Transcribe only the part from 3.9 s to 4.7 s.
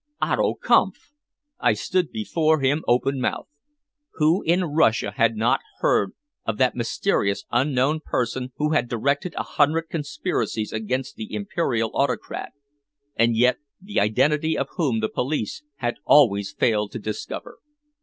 Who in